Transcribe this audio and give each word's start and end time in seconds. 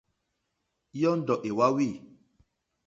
Yɔ́ndɔ̀ 0.99 1.37
é 1.49 1.51
wáwî. 1.57 1.87